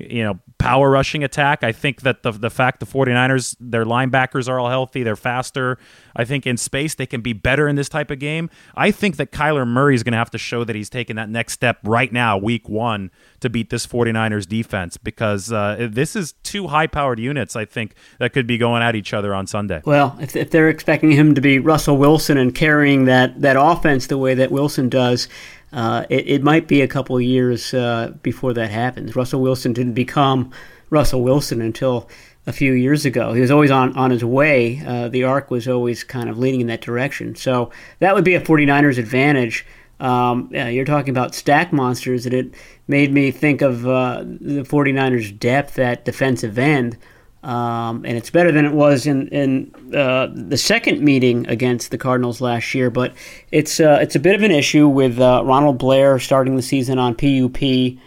[0.09, 1.65] you know, power rushing attack.
[1.65, 5.79] I think that the the fact the 49ers, their linebackers are all healthy, they're faster.
[6.15, 8.51] I think in space they can be better in this type of game.
[8.75, 11.29] I think that Kyler Murray is going to have to show that he's taking that
[11.29, 13.11] next step right now, week 1,
[13.41, 18.33] to beat this 49ers defense because uh, this is two high-powered units I think that
[18.33, 19.83] could be going at each other on Sunday.
[19.85, 24.09] Well, if, if they're expecting him to be Russell Wilson and carrying that that offense
[24.09, 25.29] the way that Wilson does,
[25.73, 29.15] uh, it, it, might be a couple years uh, before that happens.
[29.15, 30.51] Russell Wilson didn't become
[30.91, 32.09] Russell Wilson until
[32.47, 33.33] a few years ago.
[33.33, 34.83] He was always on, on his way.
[34.85, 37.35] Uh, the arc was always kind of leaning in that direction.
[37.37, 39.65] So that would be a 49ers advantage.
[40.01, 42.55] Um, yeah, you're talking about stack monsters, and it
[42.89, 46.97] made me think of uh, the 49ers' depth at defensive end.
[47.42, 51.96] Um, and it's better than it was in in uh, the second meeting against the
[51.96, 52.90] Cardinals last year.
[52.90, 53.14] But
[53.50, 56.98] it's uh, it's a bit of an issue with uh, Ronald Blair starting the season
[56.98, 57.98] on PUP,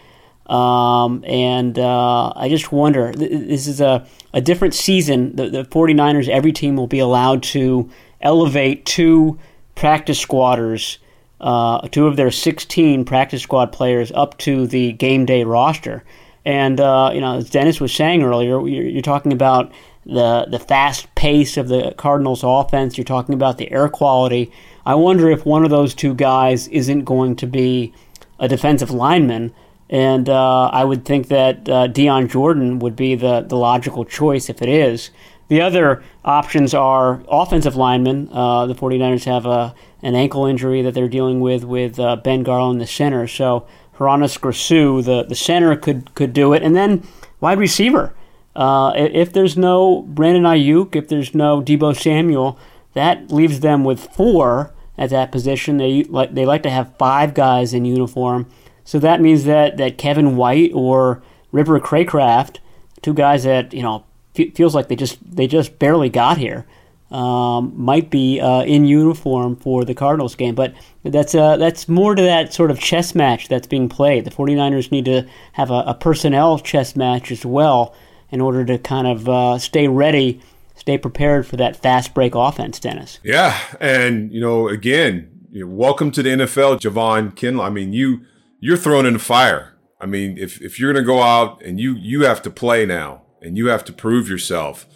[0.54, 3.12] um, and uh, I just wonder.
[3.12, 5.36] This is a, a different season.
[5.36, 7.90] The, the 49ers, every team will be allowed to
[8.22, 9.40] elevate two
[9.74, 11.00] practice squatters.
[11.42, 16.04] Uh, two of their 16 practice squad players up to the game day roster.
[16.46, 19.72] And uh, you know, as Dennis was saying earlier, you're, you're, talking about
[20.06, 22.98] the the fast pace of the Cardinals' offense.
[22.98, 24.52] You're talking about the air quality.
[24.86, 27.94] I wonder if one of those two guys isn't going to be
[28.40, 29.54] a defensive lineman
[29.90, 34.50] And uh, I would think that uh, Dion Jordan would be the, the logical choice
[34.50, 35.12] if it is.
[35.50, 38.30] The other options are offensive linemen.
[38.32, 42.44] Uh, the 49ers have a, an ankle injury that they're dealing with with uh, Ben
[42.44, 43.28] Garland, the center.
[43.28, 46.64] So Hroniss Grasu, the, the center, could, could do it.
[46.64, 47.06] And then
[47.40, 48.14] wide receiver.
[48.56, 52.58] Uh, if there's no Brandon Aiyuk, if there's no Deebo Samuel,
[52.94, 55.78] that leaves them with four at that position.
[55.78, 58.48] They like they like to have five guys in uniform.
[58.84, 62.58] So that means that, that Kevin White or River Craycraft,
[63.02, 64.04] two guys that you know
[64.38, 66.66] f- feels like they just they just barely got here,
[67.14, 70.56] um, might be uh, in uniform for the Cardinals game.
[70.56, 70.74] But
[71.04, 74.26] that's uh, that's more to that sort of chess match that's being played.
[74.26, 77.96] The 49ers need to have a, a personnel chess match as well
[78.32, 80.42] in order to kind of uh, stay ready,
[80.76, 83.20] stay prepared for that fast break offense, Dennis.
[83.24, 87.68] Yeah, and you know, again, welcome to the NFL, Javon Kinlaw.
[87.68, 88.22] I mean, you
[88.60, 89.78] you're thrown in the fire.
[90.02, 92.88] I mean, if if you're going to go out and you you have to play
[92.88, 94.88] now and you have to prove yourself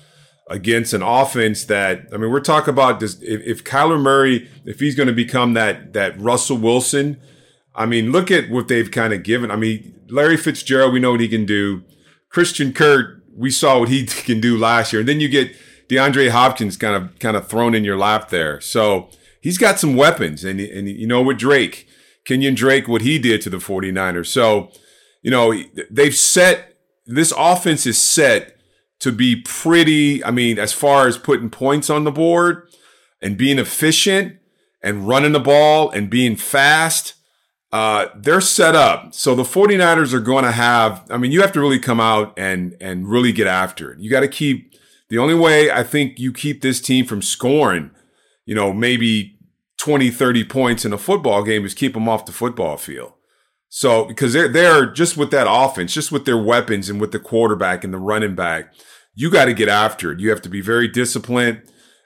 [0.50, 3.22] against an offense that I mean, we're talking about this.
[3.22, 7.20] If, if Kyler Murray, if he's going to become that that Russell Wilson,
[7.76, 9.52] I mean, look at what they've kind of given.
[9.52, 11.84] I mean, Larry Fitzgerald, we know what he can do.
[12.30, 15.02] Christian Kirk, we saw what he can do last year.
[15.02, 15.56] And then you get
[15.90, 18.60] DeAndre Hopkins kind of kind of thrown in your lap there.
[18.62, 19.10] So
[19.42, 20.44] he's got some weapons.
[20.44, 21.88] And, and you know, with Drake,
[22.26, 24.28] Kenyon Drake, what he did to the 49ers.
[24.28, 24.72] So,
[25.22, 25.54] you know,
[25.90, 28.57] they've set this offense is set
[29.00, 32.70] to be pretty, I mean, as far as putting points on the board
[33.22, 34.38] and being efficient
[34.82, 37.14] and running the ball and being fast
[37.72, 39.14] uh, they're set up.
[39.14, 42.34] So the 49ers are going to have, I mean, you have to really come out
[42.38, 44.00] and, and really get after it.
[44.00, 44.74] You got to keep,
[45.10, 47.92] the only way I think you keep this team from scoring,
[48.46, 49.38] you know, maybe
[49.78, 53.14] 20, 30 points in a football game is keep them off the football field.
[53.78, 57.20] So, because they're, they're just with that offense, just with their weapons and with the
[57.20, 58.74] quarterback and the running back,
[59.13, 60.20] you got to get after it.
[60.20, 61.62] You have to be very disciplined,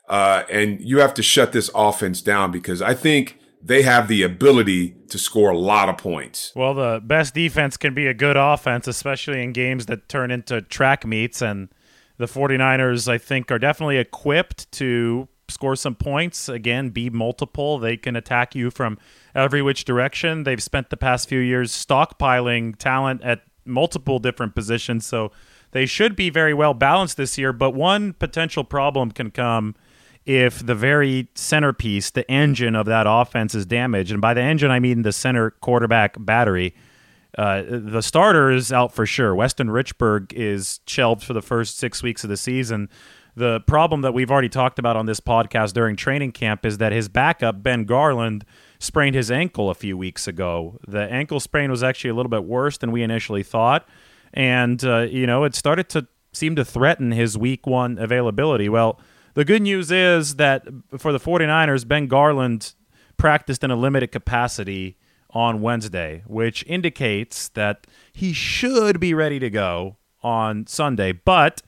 [0.09, 4.21] uh, and you have to shut this offense down because I think they have the
[4.21, 6.51] ability to score a lot of points.
[6.57, 10.61] Well, the best defense can be a good offense, especially in games that turn into
[10.63, 11.41] track meets.
[11.41, 11.69] And
[12.17, 16.49] the 49ers, I think, are definitely equipped to score some points.
[16.49, 17.77] Again, be multiple.
[17.77, 18.97] They can attack you from
[19.35, 20.43] every which direction.
[20.43, 25.05] They've spent the past few years stockpiling talent at multiple different positions.
[25.05, 25.31] So
[25.71, 27.53] they should be very well balanced this year.
[27.53, 29.75] But one potential problem can come
[30.25, 34.11] if the very centerpiece, the engine of that offense is damaged.
[34.11, 36.75] And by the engine, I mean the center quarterback battery.
[37.37, 39.33] Uh, the starter is out for sure.
[39.33, 42.89] Weston Richburg is shelved for the first six weeks of the season.
[43.35, 46.91] The problem that we've already talked about on this podcast during training camp is that
[46.91, 48.45] his backup, Ben Garland,
[48.79, 50.79] sprained his ankle a few weeks ago.
[50.87, 53.87] The ankle sprain was actually a little bit worse than we initially thought.
[54.33, 58.69] And, uh, you know, it started to seem to threaten his week one availability.
[58.69, 58.99] Well,
[59.33, 60.67] the good news is that
[60.97, 62.73] for the 49ers, Ben Garland
[63.17, 64.97] practiced in a limited capacity
[65.29, 71.11] on Wednesday, which indicates that he should be ready to go on Sunday.
[71.13, 71.61] But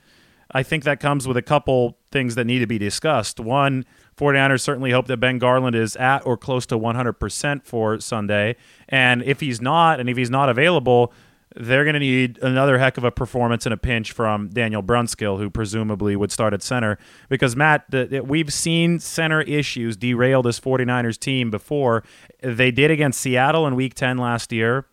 [0.54, 3.40] I think that comes with a couple things that need to be discussed.
[3.40, 3.86] One,
[4.18, 8.56] 49ers certainly hope that Ben Garland is at or close to 100% for Sunday.
[8.88, 11.12] And if he's not, and if he's not available,
[11.56, 15.38] they're going to need another heck of a performance in a pinch from Daniel Brunskill,
[15.38, 16.98] who presumably would start at center.
[17.30, 22.04] Because, Matt, the, the, we've seen center issues derail this 49ers team before.
[22.42, 24.86] They did against Seattle in week 10 last year.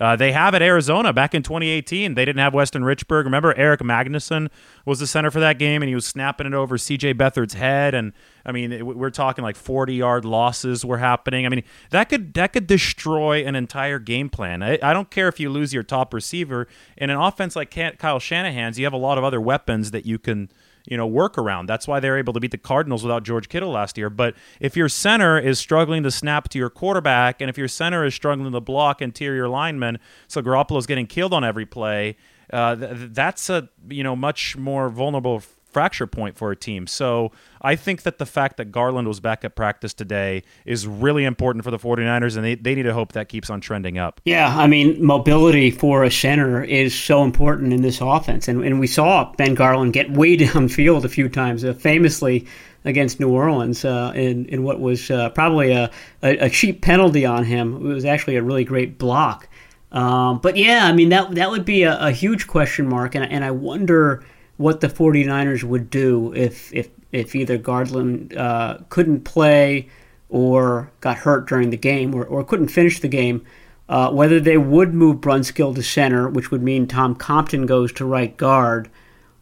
[0.00, 2.14] Uh, they have at Arizona back in 2018.
[2.14, 3.24] They didn't have Weston Richburg.
[3.24, 4.48] Remember, Erik Magnuson
[4.84, 7.14] was the center for that game, and he was snapping it over C.J.
[7.14, 7.94] Beathard's head.
[7.94, 8.12] And
[8.46, 11.46] I mean, we're talking like 40 yard losses were happening.
[11.46, 14.62] I mean, that could that could destroy an entire game plan.
[14.62, 18.20] I, I don't care if you lose your top receiver in an offense like Kyle
[18.20, 18.78] Shanahan's.
[18.78, 20.48] You have a lot of other weapons that you can
[20.90, 21.66] you know work around.
[21.66, 24.10] That's why they're able to beat the Cardinals without George Kittle last year.
[24.10, 28.04] But if your center is struggling to snap to your quarterback, and if your center
[28.04, 32.16] is struggling to block interior linemen, so Garoppolo's getting killed on every play,
[32.52, 36.86] uh, th- that's a you know much more vulnerable fracture point for a team.
[36.86, 41.24] So I think that the fact that Garland was back at practice today is really
[41.24, 44.20] important for the 49ers, and they, they need to hope that keeps on trending up.
[44.24, 48.48] Yeah, I mean, mobility for a center is so important in this offense.
[48.48, 52.46] And, and we saw Ben Garland get way downfield a few times, uh, famously
[52.84, 55.90] against New Orleans uh, in, in what was uh, probably a,
[56.22, 57.74] a, a, cheap penalty on him.
[57.74, 59.48] It was actually a really great block.
[59.90, 63.30] Um, but yeah, I mean, that, that would be a, a huge question mark, and,
[63.30, 64.24] and I wonder–
[64.58, 69.88] what the 49ers would do if if if either Garland uh, couldn't play
[70.28, 73.46] or got hurt during the game or, or couldn't finish the game.
[73.88, 78.04] uh, whether they would move Brunskill to center, which would mean Tom Compton goes to
[78.04, 78.90] right guard,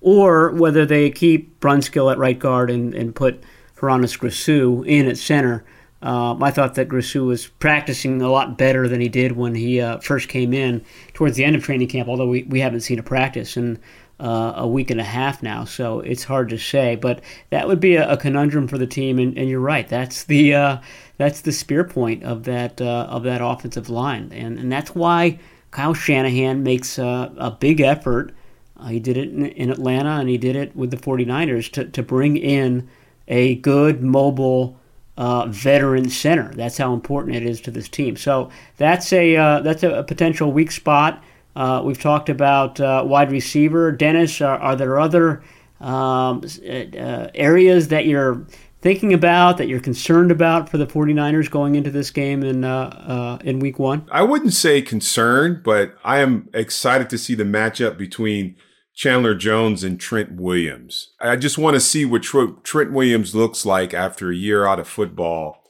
[0.01, 3.43] or whether they keep Brunskill at right guard and, and put
[3.75, 5.65] Hroniss Grasu in at center.
[6.01, 9.81] Um, I thought that Grasu was practicing a lot better than he did when he
[9.81, 12.99] uh, first came in towards the end of training camp, although we, we haven't seen
[12.99, 13.79] a practice in
[14.19, 16.97] uh, a week and a half now, so it's hard to say.
[16.97, 19.87] But that would be a, a conundrum for the team, and, and, you're right.
[19.89, 20.79] That's the uh,
[21.19, 25.39] that's the spear point of that uh, of that offensive line, and and that's why
[25.71, 28.33] Kyle Shanahan makes a big effort.
[28.79, 31.85] Uh, he did it in, in Atlanta, and he did it with the 49ers to,
[31.87, 32.89] to bring in
[33.27, 34.79] a good mobile
[35.17, 36.53] uh, veteran center.
[36.55, 38.17] That's how important it is to this team.
[38.17, 41.23] So that's a uh, that's a, potential weak spot.
[41.57, 43.91] Uh, we've talked about uh, wide receiver.
[43.91, 45.43] Dennis, are, are there other
[45.81, 48.47] um, uh, areas that you're
[48.83, 53.39] thinking about that you're concerned about for the 49ers going into this game in uh,
[53.43, 54.07] in week one?
[54.13, 58.57] I wouldn't say concerned, but I am excited to see the matchup between
[58.95, 61.15] Chandler Jones and Trent Williams.
[61.21, 64.89] I just want to see what Trent Williams looks like after a year out of
[64.89, 65.63] football.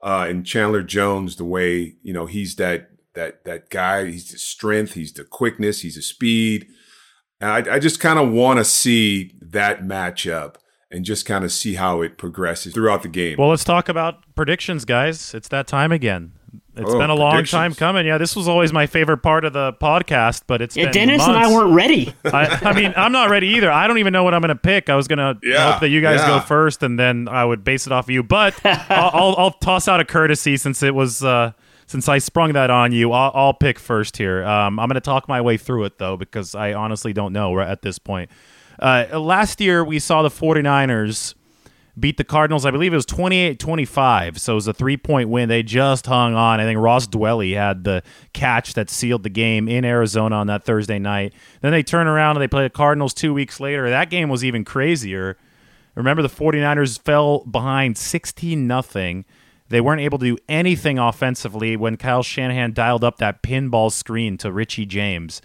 [0.00, 4.06] Uh, and Chandler Jones, the way you know he's that that that guy.
[4.06, 4.94] He's the strength.
[4.94, 5.80] He's the quickness.
[5.80, 6.68] He's the speed.
[7.40, 10.56] And I, I just kind of want to see that matchup
[10.90, 13.36] and just kind of see how it progresses throughout the game.
[13.38, 15.34] Well, let's talk about predictions, guys.
[15.34, 16.32] It's that time again.
[16.76, 18.04] It's oh, been a long time coming.
[18.04, 21.28] Yeah, this was always my favorite part of the podcast, but it's yeah, Dennis months.
[21.28, 22.12] and I weren't ready.
[22.24, 23.70] I, I, mean, I'm not ready either.
[23.70, 24.90] I don't even know what I'm going to pick.
[24.90, 26.28] I was going to yeah, hope that you guys yeah.
[26.28, 28.24] go first, and then I would base it off of you.
[28.24, 31.52] But I'll, I'll, I'll, toss out a courtesy since it was uh,
[31.86, 33.12] since I sprung that on you.
[33.12, 34.44] I'll, I'll pick first here.
[34.44, 37.58] Um, I'm going to talk my way through it though because I honestly don't know
[37.60, 38.30] at this point.
[38.78, 41.34] Uh, last year we saw the 49ers
[41.98, 42.66] beat the Cardinals.
[42.66, 44.40] I believe it was 28 25.
[44.40, 45.48] So it was a three point win.
[45.48, 46.60] They just hung on.
[46.60, 50.64] I think Ross Dwelley had the catch that sealed the game in Arizona on that
[50.64, 51.34] Thursday night.
[51.60, 53.88] Then they turn around and they play the Cardinals two weeks later.
[53.88, 55.36] That game was even crazier.
[55.94, 59.24] Remember, the 49ers fell behind 16 nothing.
[59.68, 64.36] They weren't able to do anything offensively when Kyle Shanahan dialed up that pinball screen
[64.38, 65.40] to Richie James.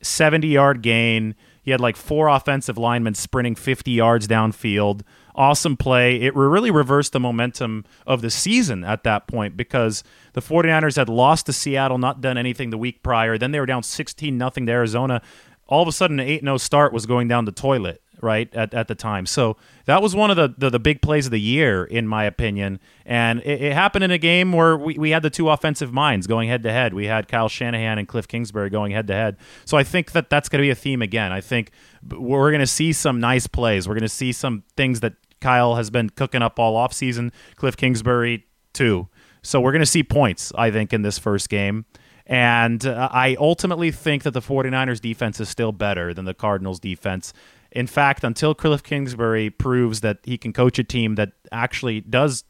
[0.00, 1.34] 70 yard gain.
[1.62, 5.02] He had like four offensive linemen sprinting 50 yards downfield
[5.34, 6.20] awesome play.
[6.20, 11.08] It really reversed the momentum of the season at that point because the 49ers had
[11.08, 13.36] lost to Seattle, not done anything the week prior.
[13.36, 15.22] Then they were down 16 nothing to Arizona.
[15.66, 18.74] All of a sudden, an 8 0 start was going down the toilet, right, at,
[18.74, 19.26] at the time.
[19.26, 22.24] So that was one of the, the, the big plays of the year, in my
[22.24, 22.80] opinion.
[23.06, 26.26] And it, it, happened in a game where we, we had the two offensive minds
[26.26, 26.94] going head to head.
[26.94, 29.36] We had Kyle Shanahan and Cliff Kingsbury going head to head.
[29.64, 31.30] So I think that that's going to be a theme again.
[31.30, 31.70] I think
[32.10, 33.86] we're going to see some nice plays.
[33.86, 37.30] We're going to see some things that Kyle has been cooking up all offseason.
[37.56, 39.08] Cliff Kingsbury, too.
[39.42, 41.84] So we're going to see points, I think, in this first game.
[42.26, 46.80] And uh, I ultimately think that the 49ers defense is still better than the Cardinals
[46.80, 47.34] defense.
[47.74, 52.44] In fact, until Cliff Kingsbury proves that he can coach a team that actually does,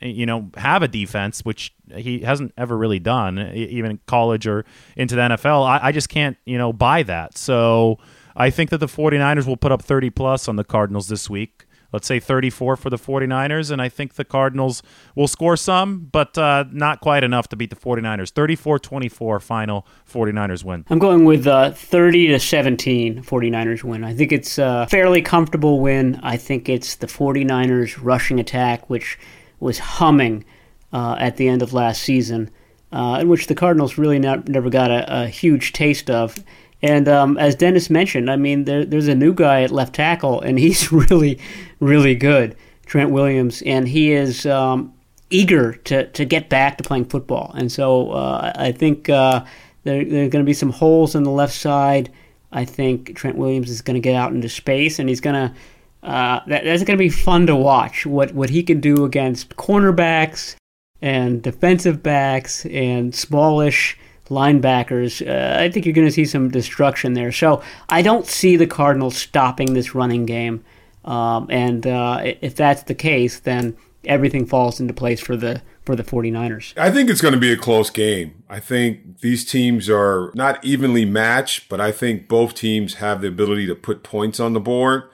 [0.00, 4.64] you know, have a defense, which he hasn't ever really done, even in college or
[4.96, 7.36] into the NFL, I, I just can't, you know, buy that.
[7.36, 7.98] So
[8.36, 11.66] I think that the 49ers will put up 30 plus on the Cardinals this week
[11.92, 13.70] let's say 34 for the 49ers.
[13.70, 14.82] And I think the Cardinals
[15.14, 18.30] will score some, but uh, not quite enough to beat the 49ers.
[18.30, 20.84] 34 24 final 49ers win.
[20.90, 24.04] I'm going with uh, 30 to 17 49ers win.
[24.04, 26.20] I think it's a fairly comfortable win.
[26.22, 29.18] I think it's the 49ers rushing attack, which
[29.60, 30.44] was humming
[30.92, 32.50] uh, at the end of last season.
[32.90, 36.42] Uh, in which the Cardinals really not, never got a, a huge taste of.
[36.82, 40.40] And um, as Dennis mentioned, I mean, there, there's a new guy at left tackle,
[40.40, 41.38] and he's really,
[41.80, 42.56] really good,
[42.86, 44.92] Trent Williams, and he is um,
[45.30, 47.52] eager to, to get back to playing football.
[47.56, 49.44] And so uh, I think uh,
[49.84, 52.10] there, there are going to be some holes in the left side.
[52.52, 55.54] I think Trent Williams is going to get out into space, and he's going to.
[56.00, 58.06] Uh, that, that's going to be fun to watch.
[58.06, 60.54] What what he can do against cornerbacks
[61.02, 63.98] and defensive backs and smallish
[64.28, 65.26] linebackers.
[65.26, 67.32] Uh, I think you're going to see some destruction there.
[67.32, 70.64] So I don't see the Cardinals stopping this running game.
[71.04, 75.96] Um, and uh, if that's the case, then everything falls into place for the for
[75.96, 76.76] the 49ers.
[76.76, 78.44] I think it's going to be a close game.
[78.48, 83.28] I think these teams are not evenly matched, but I think both teams have the
[83.28, 85.04] ability to put points on the board.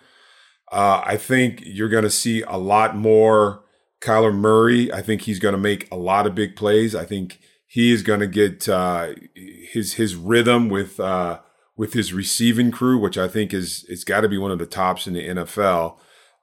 [0.72, 3.62] Uh, I think you're going to see a lot more
[4.00, 4.92] Kyler Murray.
[4.92, 6.96] I think he's going to make a lot of big plays.
[6.96, 7.38] I think
[7.74, 11.40] he is going to get uh, his his rhythm with uh,
[11.76, 14.66] with his receiving crew, which I think is it's got to be one of the
[14.66, 15.96] tops in the NFL.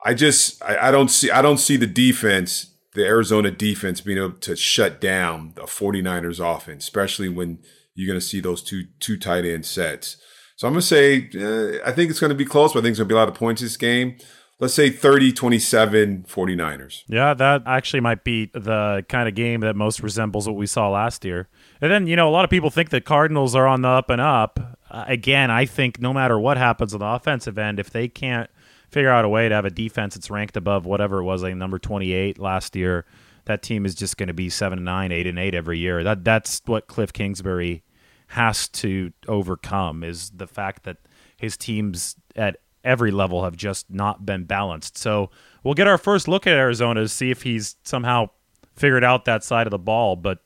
[0.03, 4.17] I just I, I, don't see I don't see the defense the Arizona defense being
[4.17, 7.59] able to shut down the 49ers offense, especially when
[7.95, 10.17] you're going to see those two two tight end sets.
[10.57, 12.81] So I'm going to say uh, I think it's going to be close, but I
[12.81, 14.17] think it's going to be a lot of points this game.
[14.61, 17.03] Let's say 30 27 49ers.
[17.07, 20.87] Yeah, that actually might be the kind of game that most resembles what we saw
[20.89, 21.49] last year.
[21.81, 24.11] And then, you know, a lot of people think the Cardinals are on the up
[24.11, 24.77] and up.
[24.91, 28.51] Uh, again, I think no matter what happens on the offensive end, if they can't
[28.91, 31.55] figure out a way to have a defense that's ranked above whatever it was, like
[31.55, 33.05] number 28 last year,
[33.45, 36.03] that team is just going to be 7 and 9, 8 and 8 every year.
[36.03, 37.81] That that's what Cliff Kingsbury
[38.27, 40.97] has to overcome is the fact that
[41.35, 44.97] his teams at every level have just not been balanced.
[44.97, 45.29] So,
[45.63, 48.29] we'll get our first look at Arizona to see if he's somehow
[48.75, 50.39] figured out that side of the ball, but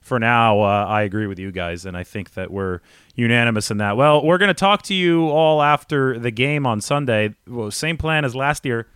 [0.00, 2.80] for now, uh, I agree with you guys, and I think that we're
[3.14, 3.96] unanimous in that.
[3.96, 7.34] Well, we're going to talk to you all after the game on Sunday.
[7.46, 8.88] Well, same plan as last year.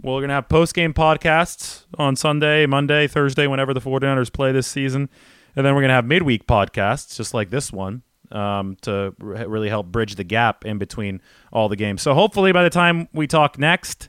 [0.00, 4.52] We're going to have post game podcasts on Sunday, Monday, Thursday, whenever the 49ers play
[4.52, 5.08] this season.
[5.56, 8.02] And then we're going to have midweek podcasts, just like this one,
[8.32, 11.20] um, to really help bridge the gap in between
[11.52, 12.02] all the games.
[12.02, 14.08] So hopefully by the time we talk next,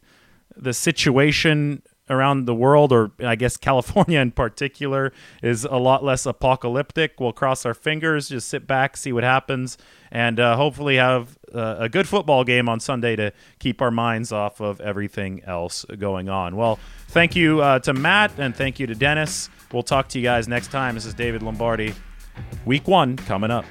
[0.55, 5.11] the situation around the world, or I guess California in particular,
[5.41, 7.19] is a lot less apocalyptic.
[7.19, 9.77] We'll cross our fingers, just sit back, see what happens,
[10.11, 14.31] and uh, hopefully have uh, a good football game on Sunday to keep our minds
[14.31, 16.55] off of everything else going on.
[16.55, 19.49] Well, thank you uh, to Matt, and thank you to Dennis.
[19.71, 20.95] We'll talk to you guys next time.
[20.95, 21.93] This is David Lombardi.
[22.65, 23.65] Week one coming up.